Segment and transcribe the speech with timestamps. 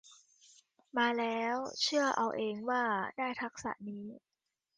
[0.97, 2.83] มาแล้วเชื่อเอาเองว่า
[3.17, 4.05] ได้ทักษะนี้